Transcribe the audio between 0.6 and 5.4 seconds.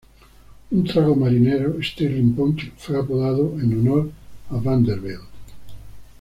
Un trago marinero, Stirling Punch, fue apodado en honor a Vanderbilt.